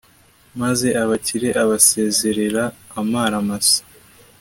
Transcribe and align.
maze 0.61 0.87
abakire 1.03 1.49
abasezerera 1.63 2.63
amara 2.99 3.37
masa 3.47 3.81